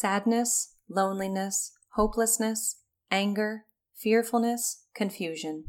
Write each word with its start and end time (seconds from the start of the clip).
sadness, 0.00 0.76
loneliness, 0.88 1.72
hopelessness, 1.90 2.80
anger, 3.10 3.66
fearfulness, 3.94 4.86
confusion. 4.94 5.66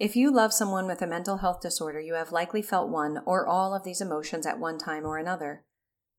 If 0.00 0.16
you 0.16 0.34
love 0.34 0.52
someone 0.52 0.88
with 0.88 1.00
a 1.00 1.06
mental 1.06 1.36
health 1.36 1.60
disorder, 1.60 2.00
you 2.00 2.14
have 2.14 2.32
likely 2.32 2.60
felt 2.60 2.90
one 2.90 3.20
or 3.24 3.46
all 3.46 3.72
of 3.72 3.84
these 3.84 4.00
emotions 4.00 4.46
at 4.46 4.58
one 4.58 4.78
time 4.78 5.06
or 5.06 5.16
another. 5.16 5.64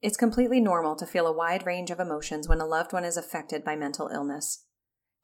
It's 0.01 0.15
completely 0.15 0.61
normal 0.61 0.95
to 0.95 1.05
feel 1.05 1.27
a 1.27 1.35
wide 1.35 1.65
range 1.65 1.91
of 1.91 1.99
emotions 1.99 2.47
when 2.47 2.61
a 2.61 2.65
loved 2.65 2.93
one 2.93 3.03
is 3.03 3.17
affected 3.17 3.65
by 3.65 3.75
mental 3.75 4.07
illness. 4.07 4.63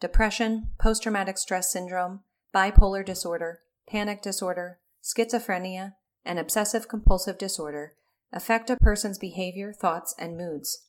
Depression, 0.01 0.71
post 0.77 1.03
traumatic 1.03 1.37
stress 1.37 1.71
syndrome, 1.71 2.19
bipolar 2.53 3.05
disorder, 3.05 3.61
panic 3.87 4.21
disorder, 4.21 4.79
schizophrenia, 5.01 5.93
and 6.25 6.37
obsessive 6.37 6.89
compulsive 6.89 7.37
disorder 7.37 7.93
affect 8.33 8.69
a 8.69 8.75
person's 8.75 9.17
behavior, 9.17 9.71
thoughts, 9.71 10.13
and 10.19 10.35
moods. 10.35 10.88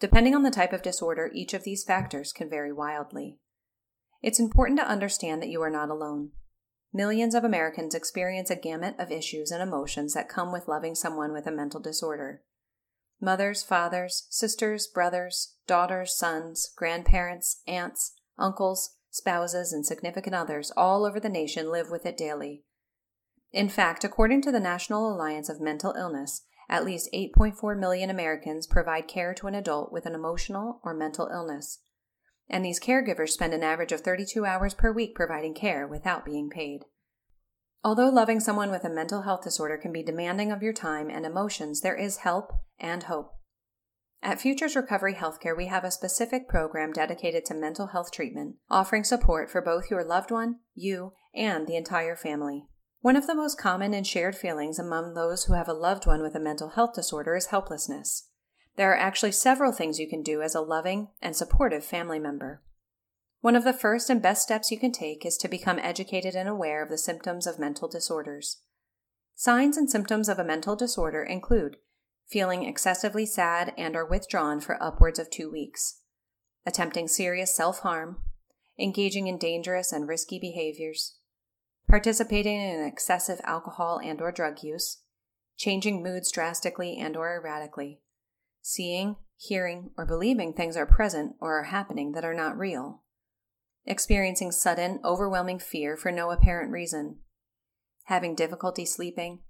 Depending 0.00 0.34
on 0.34 0.42
the 0.42 0.50
type 0.50 0.72
of 0.72 0.82
disorder, 0.82 1.30
each 1.34 1.54
of 1.54 1.64
these 1.64 1.84
factors 1.84 2.32
can 2.32 2.48
vary 2.48 2.72
wildly. 2.72 3.38
It's 4.22 4.40
important 4.40 4.78
to 4.78 4.88
understand 4.88 5.42
that 5.42 5.48
you 5.48 5.62
are 5.62 5.70
not 5.70 5.90
alone. 5.90 6.30
Millions 6.92 7.34
of 7.34 7.44
Americans 7.44 7.94
experience 7.94 8.50
a 8.50 8.56
gamut 8.56 8.94
of 8.98 9.10
issues 9.10 9.50
and 9.50 9.62
emotions 9.62 10.14
that 10.14 10.28
come 10.28 10.52
with 10.52 10.68
loving 10.68 10.94
someone 10.94 11.32
with 11.32 11.46
a 11.46 11.52
mental 11.52 11.80
disorder. 11.80 12.42
Mothers, 13.20 13.62
fathers, 13.62 14.26
sisters, 14.30 14.86
brothers, 14.86 15.56
daughters, 15.66 16.16
sons, 16.16 16.72
grandparents, 16.76 17.62
aunts, 17.66 18.14
uncles, 18.38 18.96
spouses, 19.10 19.72
and 19.72 19.84
significant 19.84 20.34
others 20.34 20.72
all 20.76 21.04
over 21.04 21.18
the 21.18 21.28
nation 21.28 21.70
live 21.70 21.90
with 21.90 22.06
it 22.06 22.16
daily. 22.16 22.62
In 23.52 23.68
fact, 23.68 24.04
according 24.04 24.42
to 24.42 24.52
the 24.52 24.60
National 24.60 25.12
Alliance 25.12 25.48
of 25.48 25.60
Mental 25.60 25.94
Illness, 25.98 26.42
at 26.68 26.84
least 26.84 27.08
8.4 27.14 27.78
million 27.78 28.10
Americans 28.10 28.66
provide 28.66 29.08
care 29.08 29.34
to 29.34 29.46
an 29.46 29.54
adult 29.54 29.92
with 29.92 30.06
an 30.06 30.14
emotional 30.14 30.80
or 30.84 30.94
mental 30.94 31.28
illness. 31.32 31.80
And 32.48 32.64
these 32.64 32.80
caregivers 32.80 33.30
spend 33.30 33.54
an 33.54 33.62
average 33.62 33.92
of 33.92 34.00
32 34.00 34.44
hours 34.44 34.74
per 34.74 34.92
week 34.92 35.14
providing 35.14 35.54
care 35.54 35.86
without 35.86 36.24
being 36.24 36.50
paid. 36.50 36.84
Although 37.84 38.08
loving 38.08 38.40
someone 38.40 38.70
with 38.70 38.84
a 38.84 38.90
mental 38.90 39.22
health 39.22 39.44
disorder 39.44 39.78
can 39.78 39.92
be 39.92 40.02
demanding 40.02 40.50
of 40.50 40.62
your 40.62 40.72
time 40.72 41.08
and 41.10 41.24
emotions, 41.24 41.80
there 41.80 41.96
is 41.96 42.18
help 42.18 42.50
and 42.78 43.04
hope. 43.04 43.32
At 44.20 44.40
Futures 44.40 44.74
Recovery 44.74 45.14
Healthcare, 45.14 45.56
we 45.56 45.66
have 45.66 45.84
a 45.84 45.92
specific 45.92 46.48
program 46.48 46.92
dedicated 46.92 47.44
to 47.46 47.54
mental 47.54 47.88
health 47.88 48.10
treatment, 48.10 48.56
offering 48.68 49.04
support 49.04 49.48
for 49.48 49.62
both 49.62 49.90
your 49.90 50.02
loved 50.02 50.32
one, 50.32 50.56
you, 50.74 51.12
and 51.34 51.68
the 51.68 51.76
entire 51.76 52.16
family. 52.16 52.64
One 53.00 53.16
of 53.16 53.26
the 53.26 53.34
most 53.34 53.58
common 53.58 53.94
and 53.94 54.06
shared 54.06 54.36
feelings 54.36 54.78
among 54.78 55.14
those 55.14 55.44
who 55.44 55.54
have 55.54 55.68
a 55.68 55.72
loved 55.72 56.06
one 56.06 56.20
with 56.20 56.34
a 56.34 56.40
mental 56.40 56.70
health 56.70 56.94
disorder 56.94 57.36
is 57.36 57.46
helplessness. 57.46 58.28
There 58.76 58.92
are 58.92 58.96
actually 58.96 59.32
several 59.32 59.72
things 59.72 60.00
you 60.00 60.08
can 60.08 60.22
do 60.22 60.42
as 60.42 60.54
a 60.54 60.60
loving 60.60 61.08
and 61.22 61.36
supportive 61.36 61.84
family 61.84 62.18
member. 62.18 62.62
One 63.40 63.54
of 63.54 63.62
the 63.62 63.72
first 63.72 64.10
and 64.10 64.20
best 64.20 64.42
steps 64.42 64.72
you 64.72 64.78
can 64.78 64.90
take 64.90 65.24
is 65.24 65.36
to 65.38 65.48
become 65.48 65.78
educated 65.78 66.34
and 66.34 66.48
aware 66.48 66.82
of 66.82 66.90
the 66.90 66.98
symptoms 66.98 67.46
of 67.46 67.58
mental 67.58 67.88
disorders. 67.88 68.62
Signs 69.36 69.76
and 69.76 69.88
symptoms 69.88 70.28
of 70.28 70.40
a 70.40 70.44
mental 70.44 70.74
disorder 70.74 71.22
include 71.22 71.76
feeling 72.26 72.64
excessively 72.64 73.24
sad 73.24 73.72
and 73.78 73.94
or 73.94 74.04
withdrawn 74.04 74.60
for 74.60 74.82
upwards 74.82 75.20
of 75.20 75.30
2 75.30 75.50
weeks, 75.50 76.00
attempting 76.66 77.06
serious 77.06 77.54
self-harm, 77.54 78.18
engaging 78.78 79.28
in 79.28 79.38
dangerous 79.38 79.92
and 79.92 80.08
risky 80.08 80.38
behaviors, 80.40 81.17
participating 81.88 82.60
in 82.60 82.84
excessive 82.84 83.40
alcohol 83.44 84.00
and 84.02 84.20
or 84.20 84.30
drug 84.30 84.62
use, 84.62 85.02
changing 85.56 86.02
moods 86.02 86.30
drastically 86.30 86.96
and 86.98 87.16
or 87.16 87.34
erratically, 87.34 88.00
seeing, 88.60 89.16
hearing, 89.36 89.90
or 89.96 90.04
believing 90.04 90.52
things 90.52 90.76
are 90.76 90.86
present 90.86 91.34
or 91.40 91.58
are 91.58 91.64
happening 91.64 92.12
that 92.12 92.24
are 92.24 92.34
not 92.34 92.58
real, 92.58 93.02
experiencing 93.86 94.52
sudden, 94.52 95.00
overwhelming 95.04 95.58
fear 95.58 95.96
for 95.96 96.12
no 96.12 96.30
apparent 96.30 96.70
reason, 96.70 97.18
having 98.04 98.34
difficulty 98.34 98.84
sleeping, 98.84 99.40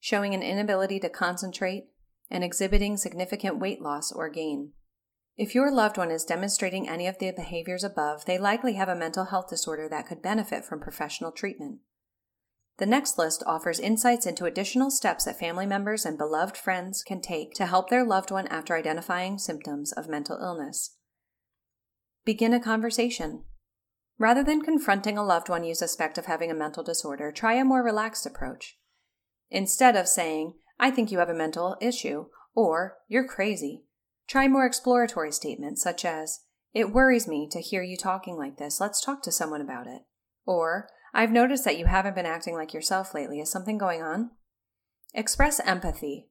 showing 0.00 0.34
an 0.34 0.42
inability 0.42 0.98
to 0.98 1.08
concentrate, 1.08 1.84
and 2.30 2.42
exhibiting 2.42 2.96
significant 2.96 3.58
weight 3.58 3.82
loss 3.82 4.10
or 4.10 4.30
gain. 4.30 4.72
If 5.36 5.54
your 5.54 5.70
loved 5.70 5.96
one 5.96 6.10
is 6.10 6.24
demonstrating 6.24 6.88
any 6.88 7.06
of 7.06 7.18
the 7.18 7.30
behaviors 7.30 7.84
above, 7.84 8.24
they 8.26 8.38
likely 8.38 8.74
have 8.74 8.88
a 8.88 8.94
mental 8.94 9.26
health 9.26 9.48
disorder 9.48 9.88
that 9.88 10.06
could 10.06 10.22
benefit 10.22 10.64
from 10.64 10.80
professional 10.80 11.32
treatment. 11.32 11.80
The 12.78 12.86
next 12.86 13.18
list 13.18 13.42
offers 13.46 13.78
insights 13.78 14.26
into 14.26 14.44
additional 14.44 14.90
steps 14.90 15.24
that 15.24 15.38
family 15.38 15.66
members 15.66 16.04
and 16.04 16.18
beloved 16.18 16.56
friends 16.56 17.02
can 17.02 17.20
take 17.20 17.54
to 17.54 17.66
help 17.66 17.90
their 17.90 18.04
loved 18.04 18.30
one 18.30 18.46
after 18.48 18.76
identifying 18.76 19.38
symptoms 19.38 19.92
of 19.92 20.08
mental 20.08 20.38
illness. 20.40 20.96
Begin 22.24 22.52
a 22.52 22.60
conversation. 22.60 23.44
Rather 24.18 24.42
than 24.42 24.62
confronting 24.62 25.18
a 25.18 25.24
loved 25.24 25.48
one 25.48 25.64
you 25.64 25.74
suspect 25.74 26.18
of 26.18 26.26
having 26.26 26.50
a 26.50 26.54
mental 26.54 26.82
disorder, 26.82 27.30
try 27.30 27.54
a 27.54 27.64
more 27.64 27.82
relaxed 27.82 28.26
approach. 28.26 28.78
Instead 29.50 29.96
of 29.96 30.08
saying, 30.08 30.54
I 30.78 30.90
think 30.90 31.10
you 31.10 31.18
have 31.18 31.28
a 31.28 31.34
mental 31.34 31.76
issue, 31.80 32.26
or 32.54 32.98
you're 33.08 33.26
crazy, 33.26 33.84
Try 34.32 34.48
more 34.48 34.64
exploratory 34.64 35.30
statements 35.30 35.82
such 35.82 36.04
as, 36.04 36.40
It 36.72 36.92
worries 36.92 37.28
me 37.28 37.48
to 37.50 37.60
hear 37.60 37.82
you 37.82 37.98
talking 37.98 38.38
like 38.38 38.56
this. 38.56 38.80
Let's 38.80 39.04
talk 39.04 39.22
to 39.24 39.30
someone 39.30 39.60
about 39.60 39.86
it. 39.86 40.02
Or, 40.46 40.88
I've 41.14 41.30
noticed 41.30 41.64
that 41.64 41.78
you 41.78 41.86
haven't 41.86 42.14
been 42.14 42.26
acting 42.26 42.54
like 42.54 42.72
yourself 42.72 43.14
lately. 43.14 43.40
Is 43.40 43.50
something 43.50 43.78
going 43.78 44.02
on? 44.02 44.30
Express 45.14 45.60
empathy. 45.60 46.28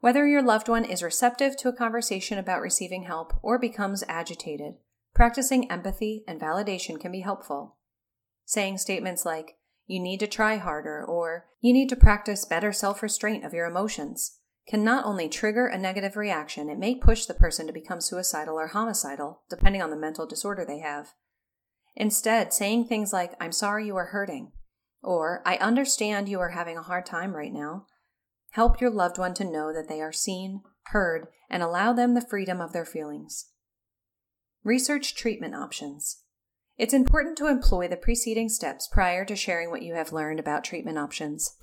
Whether 0.00 0.26
your 0.26 0.42
loved 0.42 0.68
one 0.68 0.84
is 0.84 1.02
receptive 1.02 1.56
to 1.58 1.68
a 1.68 1.76
conversation 1.76 2.38
about 2.38 2.62
receiving 2.62 3.02
help 3.02 3.34
or 3.42 3.58
becomes 3.58 4.04
agitated, 4.08 4.74
practicing 5.14 5.70
empathy 5.70 6.24
and 6.26 6.40
validation 6.40 6.98
can 6.98 7.12
be 7.12 7.20
helpful. 7.20 7.76
Saying 8.46 8.78
statements 8.78 9.26
like, 9.26 9.58
you 9.86 10.00
need 10.00 10.20
to 10.20 10.28
try 10.28 10.56
harder, 10.56 11.04
or 11.04 11.46
you 11.60 11.72
need 11.72 11.88
to 11.88 11.96
practice 11.96 12.44
better 12.44 12.72
self 12.72 13.02
restraint 13.02 13.44
of 13.44 13.52
your 13.52 13.66
emotions, 13.66 14.38
can 14.68 14.84
not 14.84 15.04
only 15.04 15.28
trigger 15.28 15.66
a 15.66 15.76
negative 15.76 16.16
reaction, 16.16 16.70
it 16.70 16.78
may 16.78 16.94
push 16.94 17.26
the 17.26 17.34
person 17.34 17.66
to 17.66 17.72
become 17.72 18.00
suicidal 18.00 18.54
or 18.54 18.68
homicidal, 18.68 19.42
depending 19.50 19.82
on 19.82 19.90
the 19.90 19.96
mental 19.96 20.26
disorder 20.26 20.64
they 20.64 20.78
have. 20.78 21.08
Instead, 21.96 22.52
saying 22.52 22.86
things 22.86 23.12
like, 23.12 23.34
I'm 23.40 23.52
sorry 23.52 23.86
you 23.86 23.96
are 23.96 24.06
hurting, 24.06 24.52
or 25.02 25.42
I 25.44 25.56
understand 25.56 26.28
you 26.28 26.40
are 26.40 26.50
having 26.50 26.78
a 26.78 26.82
hard 26.82 27.06
time 27.06 27.34
right 27.34 27.52
now, 27.52 27.86
help 28.52 28.80
your 28.80 28.90
loved 28.90 29.18
one 29.18 29.34
to 29.34 29.44
know 29.44 29.72
that 29.72 29.88
they 29.88 30.00
are 30.00 30.12
seen, 30.12 30.62
heard, 30.86 31.28
and 31.48 31.62
allow 31.62 31.92
them 31.92 32.14
the 32.14 32.20
freedom 32.20 32.60
of 32.60 32.72
their 32.72 32.84
feelings. 32.84 33.50
Research 34.62 35.14
treatment 35.14 35.54
options. 35.54 36.22
It's 36.76 36.94
important 36.94 37.36
to 37.38 37.46
employ 37.46 37.88
the 37.88 37.96
preceding 37.96 38.48
steps 38.48 38.88
prior 38.88 39.24
to 39.24 39.36
sharing 39.36 39.70
what 39.70 39.82
you 39.82 39.94
have 39.94 40.12
learned 40.12 40.40
about 40.40 40.64
treatment 40.64 40.98
options. 40.98 41.56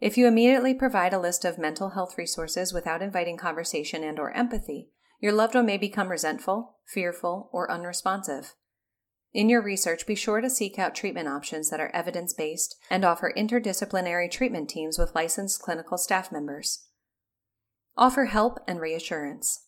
If 0.00 0.16
you 0.16 0.26
immediately 0.26 0.74
provide 0.74 1.12
a 1.12 1.20
list 1.20 1.44
of 1.44 1.58
mental 1.58 1.90
health 1.90 2.16
resources 2.18 2.72
without 2.72 3.02
inviting 3.02 3.36
conversation 3.36 4.02
and 4.02 4.18
or 4.18 4.32
empathy, 4.32 4.88
your 5.20 5.32
loved 5.32 5.54
one 5.54 5.66
may 5.66 5.76
become 5.76 6.08
resentful, 6.08 6.78
fearful, 6.86 7.50
or 7.52 7.70
unresponsive. 7.70 8.54
In 9.32 9.48
your 9.48 9.62
research, 9.62 10.06
be 10.06 10.14
sure 10.14 10.42
to 10.42 10.50
seek 10.50 10.78
out 10.78 10.94
treatment 10.94 11.26
options 11.26 11.70
that 11.70 11.80
are 11.80 11.94
evidence 11.94 12.34
based 12.34 12.76
and 12.90 13.04
offer 13.04 13.32
interdisciplinary 13.34 14.30
treatment 14.30 14.68
teams 14.68 14.98
with 14.98 15.14
licensed 15.14 15.62
clinical 15.62 15.96
staff 15.96 16.30
members. 16.30 16.86
Offer 17.96 18.26
help 18.26 18.58
and 18.68 18.80
reassurance. 18.80 19.66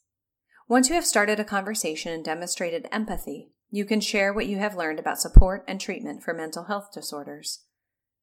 Once 0.68 0.88
you 0.88 0.94
have 0.94 1.06
started 1.06 1.40
a 1.40 1.44
conversation 1.44 2.12
and 2.12 2.24
demonstrated 2.24 2.88
empathy, 2.92 3.52
you 3.70 3.84
can 3.84 4.00
share 4.00 4.32
what 4.32 4.46
you 4.46 4.58
have 4.58 4.76
learned 4.76 4.98
about 4.98 5.20
support 5.20 5.64
and 5.66 5.80
treatment 5.80 6.22
for 6.22 6.34
mental 6.34 6.64
health 6.64 6.90
disorders. 6.92 7.64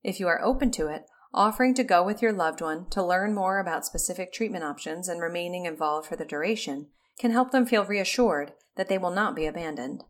If 0.04 0.20
you 0.20 0.28
are 0.28 0.44
open 0.44 0.72
to 0.72 0.88
it, 0.88 1.06
offering 1.34 1.74
to 1.76 1.84
go 1.84 2.04
with 2.04 2.22
your 2.22 2.34
loved 2.34 2.62
one 2.62 2.88
to 2.92 3.04
learn 3.04 3.34
more 3.34 3.60
about 3.60 3.86
specific 3.86 4.32
treatment 4.32 4.64
options 4.64 5.08
and 5.08 5.22
remaining 5.22 5.66
involved 5.66 6.08
for 6.08 6.16
the 6.16 6.26
duration 6.26 6.88
can 7.20 7.32
help 7.32 7.52
them 7.52 7.66
feel 7.66 7.86
reassured 7.86 8.54
that 8.76 8.90
they 8.90 8.98
will 8.98 9.12
not 9.12 9.36
be 9.36 9.46
abandoned. 9.46 10.04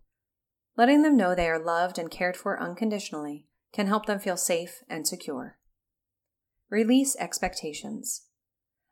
Letting 0.82 1.04
them 1.04 1.16
know 1.16 1.36
they 1.36 1.48
are 1.48 1.64
loved 1.64 2.00
and 2.00 2.10
cared 2.10 2.36
for 2.36 2.60
unconditionally 2.60 3.46
can 3.72 3.86
help 3.86 4.08
them 4.08 4.18
feel 4.18 4.36
safe 4.36 4.82
and 4.90 5.08
secure. 5.08 5.60
Release 6.72 7.16
expectations. 7.18 8.24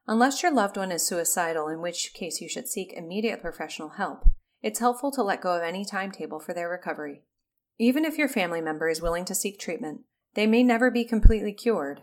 Unless 0.06 0.44
your 0.44 0.53
loved 0.53 0.77
one 0.77 0.91
is 0.91 1.07
suicidal, 1.07 1.68
in 1.68 1.81
which 1.81 2.13
case 2.13 2.41
you 2.41 2.47
should 2.47 2.68
seek 2.68 2.94
immediate 2.94 3.41
professional 3.41 3.89
help, 3.97 4.24
it's 4.62 4.77
helpful 4.77 5.12
to 5.13 5.24
let 5.24 5.41
go 5.41 5.57
of 5.57 5.63
any 5.63 5.83
timetable 5.83 6.39
for 6.39 6.53
their 6.53 6.69
recovery. 6.69 7.24
Even 7.80 8.06
if 8.06 8.19
your 8.19 8.30
family 8.30 8.62
member 8.62 8.88
is 8.88 9.01
willing 9.01 9.25
to 9.25 9.33
seek 9.33 9.59
treatment, 9.59 10.01
they 10.36 10.45
may 10.45 10.62
never 10.62 10.91
be 10.91 11.03
completely 11.03 11.53
cured, 11.53 12.01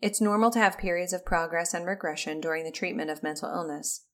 it's 0.00 0.20
normal 0.20 0.50
to 0.50 0.58
have 0.58 0.76
periods 0.76 1.12
of 1.12 1.24
progress 1.24 1.72
and 1.72 1.86
regression 1.86 2.40
during 2.40 2.64
the 2.64 2.72
treatment 2.72 3.10
of 3.10 3.22
mental 3.22 3.48
illness. 3.48 4.06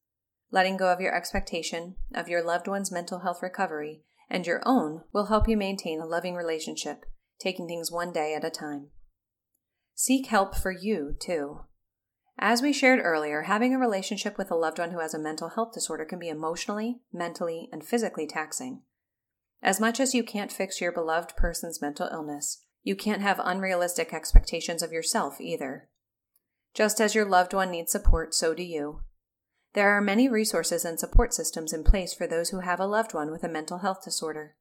Letting 0.50 0.76
go 0.76 0.92
of 0.92 1.00
your 1.00 1.14
expectation 1.14 1.96
of 2.14 2.28
your 2.28 2.44
loved 2.44 2.68
one's 2.68 2.92
mental 2.92 3.20
health 3.20 3.42
recovery 3.42 4.02
and 4.30 4.46
your 4.46 4.62
own 4.64 5.02
will 5.12 5.26
help 5.26 5.48
you 5.48 5.56
maintain 5.56 6.00
a 6.00 6.06
loving 6.06 6.34
relationship, 6.34 7.04
taking 7.40 7.66
things 7.66 7.90
one 7.90 8.12
day 8.12 8.34
at 8.34 8.44
a 8.44 8.50
time. 8.50 8.88
Seek 9.94 10.28
help 10.28 10.54
for 10.54 10.70
you, 10.70 11.14
too. 11.20 11.60
As 12.38 12.62
we 12.62 12.72
shared 12.72 13.00
earlier, 13.02 13.42
having 13.42 13.74
a 13.74 13.78
relationship 13.78 14.38
with 14.38 14.50
a 14.50 14.56
loved 14.56 14.78
one 14.78 14.92
who 14.92 15.00
has 15.00 15.12
a 15.12 15.18
mental 15.18 15.50
health 15.50 15.72
disorder 15.74 16.06
can 16.06 16.18
be 16.18 16.28
emotionally, 16.28 17.00
mentally, 17.12 17.68
and 17.70 17.84
physically 17.84 18.26
taxing. 18.26 18.82
As 19.62 19.78
much 19.78 20.00
as 20.00 20.14
you 20.14 20.24
can't 20.24 20.52
fix 20.52 20.80
your 20.80 20.92
beloved 20.92 21.36
person's 21.36 21.82
mental 21.82 22.08
illness, 22.10 22.64
you 22.82 22.96
can't 22.96 23.20
have 23.20 23.40
unrealistic 23.44 24.14
expectations 24.14 24.82
of 24.82 24.92
yourself 24.92 25.38
either. 25.38 25.90
Just 26.72 26.98
as 27.00 27.14
your 27.14 27.26
loved 27.26 27.52
one 27.52 27.70
needs 27.70 27.92
support, 27.92 28.34
so 28.34 28.54
do 28.54 28.62
you. 28.62 29.02
There 29.74 29.90
are 29.90 30.00
many 30.00 30.28
resources 30.28 30.84
and 30.84 30.98
support 30.98 31.32
systems 31.32 31.72
in 31.72 31.84
place 31.84 32.12
for 32.12 32.26
those 32.26 32.50
who 32.50 32.60
have 32.60 32.80
a 32.80 32.86
loved 32.86 33.14
one 33.14 33.30
with 33.30 33.44
a 33.44 33.48
mental 33.48 33.78
health 33.78 34.02
disorder. 34.04 34.56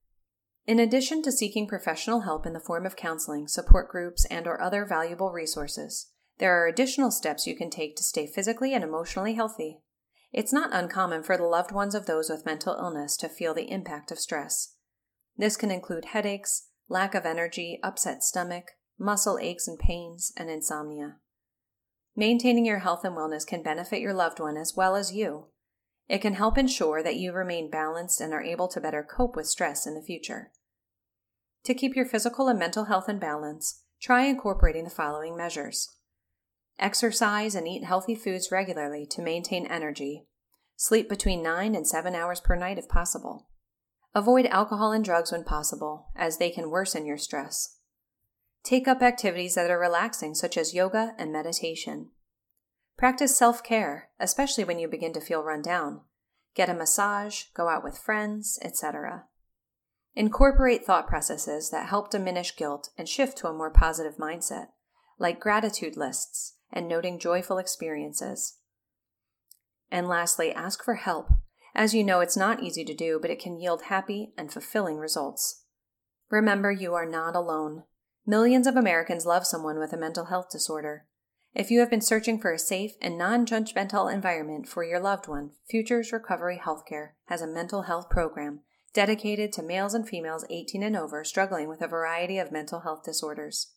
In 0.68 0.80
addition 0.80 1.24
to 1.24 1.32
seeking 1.32 1.68
professional 1.68 2.22
help 2.22 2.46
in 2.46 2.54
the 2.54 2.60
form 2.60 2.86
of 2.86 2.96
counseling, 2.96 3.48
support 3.48 3.90
groups, 3.90 4.26
and 4.26 4.46
or 4.46 4.62
other 4.62 4.86
valuable 4.86 5.32
resources, 5.32 6.12
there 6.38 6.54
are 6.54 6.68
additional 6.68 7.10
steps 7.10 7.48
you 7.48 7.56
can 7.56 7.72
take 7.72 7.96
to 7.96 8.04
stay 8.04 8.28
physically 8.28 8.76
and 8.76 8.84
emotionally 8.84 9.34
healthy. 9.34 9.80
It's 10.32 10.54
not 10.54 10.70
uncommon 10.72 11.24
for 11.24 11.38
the 11.38 11.44
loved 11.44 11.72
ones 11.72 11.96
of 11.96 12.06
those 12.06 12.30
with 12.30 12.46
mental 12.46 12.76
illness 12.76 13.18
to 13.18 13.30
feel 13.30 13.56
the 13.56 13.72
impact 13.72 14.12
of 14.12 14.20
stress. 14.20 14.76
This 15.36 15.58
can 15.58 15.72
include 15.72 16.06
headaches, 16.06 16.68
lack 16.88 17.16
of 17.16 17.26
energy, 17.26 17.80
upset 17.82 18.24
stomach, 18.24 18.72
muscle 19.00 19.40
aches 19.42 19.68
and 19.68 19.80
pains, 19.80 20.32
and 20.38 20.52
insomnia. 20.52 21.16
Maintaining 22.16 22.66
your 22.66 22.80
health 22.80 23.06
and 23.06 23.16
wellness 23.16 23.46
can 23.46 23.64
benefit 23.64 24.02
your 24.02 24.14
loved 24.14 24.40
one 24.40 24.58
as 24.58 24.76
well 24.76 24.96
as 24.96 25.14
you. 25.14 25.48
It 26.08 26.20
can 26.20 26.34
help 26.34 26.58
ensure 26.58 27.04
that 27.04 27.18
you 27.18 27.32
remain 27.32 27.70
balanced 27.70 28.20
and 28.20 28.34
are 28.34 28.42
able 28.42 28.68
to 28.70 28.82
better 28.82 29.04
cope 29.04 29.36
with 29.36 29.48
stress 29.48 29.86
in 29.86 29.94
the 29.94 30.02
future. 30.02 30.52
To 31.66 31.74
keep 31.74 31.96
your 31.96 32.06
physical 32.06 32.48
and 32.48 32.58
mental 32.58 32.86
health 32.86 33.08
in 33.08 33.20
balance, 33.20 33.84
try 34.02 34.26
incorporating 34.26 34.86
the 34.86 34.90
following 34.90 35.38
measures. 35.38 35.88
Exercise 36.80 37.56
and 37.56 37.68
eat 37.68 37.84
healthy 37.84 38.16
foods 38.16 38.52
regularly 38.52 39.06
to 39.12 39.22
maintain 39.22 39.68
energy. 39.68 40.26
Sleep 40.78 41.10
between 41.10 41.44
9 41.44 41.76
and 41.76 41.86
7 41.86 42.16
hours 42.16 42.40
per 42.40 42.56
night 42.56 42.78
if 42.78 42.88
possible. 42.88 43.48
Avoid 44.16 44.46
alcohol 44.48 44.92
and 44.92 45.04
drugs 45.04 45.32
when 45.32 45.44
possible, 45.44 46.08
as 46.16 46.38
they 46.38 46.50
can 46.50 46.70
worsen 46.70 47.06
your 47.06 47.18
stress. 47.18 47.79
Take 48.64 48.88
up 48.88 49.02
activities 49.02 49.56
that 49.56 49.72
are 49.72 49.80
relaxing, 49.80 50.36
such 50.36 50.58
as 50.58 50.74
yoga 50.74 51.14
and 51.18 51.32
meditation. 51.32 52.10
Practice 52.98 53.36
self 53.36 53.64
care, 53.64 54.10
especially 54.20 54.64
when 54.64 54.80
you 54.80 54.88
begin 54.88 55.14
to 55.14 55.22
feel 55.22 55.44
run 55.44 55.62
down. 55.62 56.02
Get 56.56 56.70
a 56.70 56.74
massage, 56.74 57.44
go 57.54 57.70
out 57.70 57.84
with 57.84 57.98
friends, 57.98 58.60
etc. 58.62 59.26
Incorporate 60.16 60.84
thought 60.84 61.08
processes 61.08 61.70
that 61.70 61.88
help 61.88 62.12
diminish 62.12 62.56
guilt 62.56 62.90
and 62.98 63.08
shift 63.08 63.38
to 63.38 63.48
a 63.48 63.54
more 63.54 63.72
positive 63.72 64.18
mindset, 64.18 64.68
like 65.18 65.40
gratitude 65.40 65.96
lists 65.96 66.58
and 66.72 66.88
noting 66.88 67.20
joyful 67.20 67.58
experiences. 67.58 68.58
And 69.92 70.08
lastly, 70.08 70.52
ask 70.52 70.84
for 70.84 70.96
help. 70.96 71.30
As 71.74 71.94
you 71.94 72.04
know, 72.04 72.20
it's 72.20 72.38
not 72.38 72.62
easy 72.62 72.84
to 72.84 72.94
do, 72.94 73.20
but 73.22 73.32
it 73.32 73.40
can 73.40 73.60
yield 73.60 73.84
happy 73.84 74.34
and 74.38 74.52
fulfilling 74.52 74.98
results. 74.98 75.64
Remember, 76.30 76.72
you 76.72 76.94
are 76.94 77.06
not 77.06 77.36
alone. 77.36 77.84
Millions 78.26 78.68
of 78.68 78.76
Americans 78.76 79.26
love 79.26 79.46
someone 79.46 79.80
with 79.80 79.94
a 79.94 79.98
mental 79.98 80.26
health 80.26 80.50
disorder. 80.52 81.06
If 81.56 81.72
you 81.72 81.80
have 81.80 81.90
been 81.90 82.02
searching 82.02 82.40
for 82.40 82.52
a 82.52 82.60
safe 82.60 82.92
and 83.02 83.18
non 83.18 83.46
judgmental 83.46 84.14
environment 84.14 84.68
for 84.68 84.84
your 84.84 85.00
loved 85.00 85.28
one, 85.28 85.52
Futures 85.68 86.12
Recovery 86.12 86.62
Healthcare 86.64 87.12
has 87.26 87.42
a 87.42 87.48
mental 87.48 87.84
health 87.84 88.10
program 88.10 88.62
dedicated 88.94 89.52
to 89.54 89.64
males 89.64 89.94
and 89.94 90.08
females 90.08 90.46
18 90.50 90.84
and 90.84 90.96
over 90.96 91.24
struggling 91.24 91.68
with 91.70 91.82
a 91.82 91.88
variety 91.88 92.38
of 92.38 92.52
mental 92.52 92.82
health 92.82 93.04
disorders. 93.04 93.74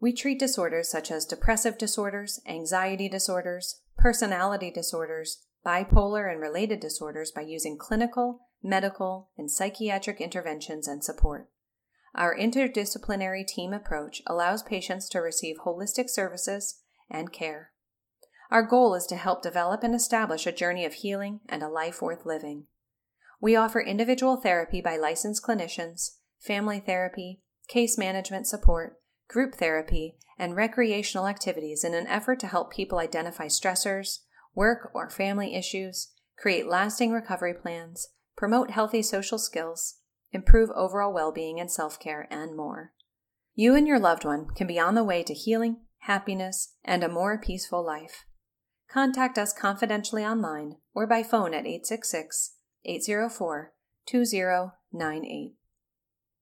We 0.00 0.12
treat 0.12 0.38
disorders 0.38 0.90
such 0.90 1.10
as 1.10 1.24
depressive 1.24 1.76
disorders, 1.76 2.40
anxiety 2.46 3.08
disorders, 3.08 3.80
personality 3.96 4.70
disorders, 4.70 5.44
bipolar, 5.66 6.30
and 6.30 6.40
related 6.40 6.80
disorders 6.80 7.32
by 7.32 7.42
using 7.42 7.76
clinical, 7.76 8.40
medical, 8.62 9.30
and 9.36 9.50
psychiatric 9.50 10.20
interventions 10.20 10.86
and 10.86 11.02
support. 11.02 11.48
Our 12.18 12.36
interdisciplinary 12.36 13.46
team 13.46 13.72
approach 13.72 14.22
allows 14.26 14.64
patients 14.64 15.08
to 15.10 15.20
receive 15.20 15.58
holistic 15.64 16.10
services 16.10 16.80
and 17.08 17.32
care. 17.32 17.70
Our 18.50 18.64
goal 18.64 18.96
is 18.96 19.06
to 19.06 19.16
help 19.16 19.40
develop 19.40 19.84
and 19.84 19.94
establish 19.94 20.44
a 20.44 20.50
journey 20.50 20.84
of 20.84 20.94
healing 20.94 21.40
and 21.48 21.62
a 21.62 21.68
life 21.68 22.02
worth 22.02 22.26
living. 22.26 22.64
We 23.40 23.54
offer 23.54 23.80
individual 23.80 24.36
therapy 24.36 24.80
by 24.80 24.96
licensed 24.96 25.44
clinicians, 25.44 26.16
family 26.40 26.80
therapy, 26.80 27.40
case 27.68 27.96
management 27.96 28.48
support, 28.48 28.96
group 29.28 29.54
therapy, 29.54 30.16
and 30.36 30.56
recreational 30.56 31.28
activities 31.28 31.84
in 31.84 31.94
an 31.94 32.08
effort 32.08 32.40
to 32.40 32.48
help 32.48 32.72
people 32.72 32.98
identify 32.98 33.46
stressors, 33.46 34.22
work 34.56 34.90
or 34.92 35.08
family 35.08 35.54
issues, 35.54 36.08
create 36.36 36.66
lasting 36.66 37.12
recovery 37.12 37.54
plans, 37.54 38.08
promote 38.36 38.72
healthy 38.72 39.02
social 39.02 39.38
skills, 39.38 39.98
improve 40.32 40.70
overall 40.70 41.12
well 41.12 41.32
being 41.32 41.58
and 41.60 41.70
self 41.70 41.98
care, 41.98 42.26
and 42.30 42.56
more. 42.56 42.92
You 43.54 43.74
and 43.74 43.86
your 43.86 43.98
loved 43.98 44.24
one 44.24 44.48
can 44.54 44.66
be 44.66 44.78
on 44.78 44.94
the 44.94 45.04
way 45.04 45.22
to 45.24 45.34
healing, 45.34 45.78
happiness, 46.00 46.74
and 46.84 47.02
a 47.02 47.08
more 47.08 47.38
peaceful 47.38 47.84
life. 47.84 48.24
Contact 48.90 49.36
us 49.36 49.52
confidentially 49.52 50.24
online 50.24 50.76
or 50.94 51.06
by 51.06 51.22
phone 51.22 51.52
at 51.52 51.66
866 51.66 52.54
804 52.84 53.72
2098. 54.06 55.57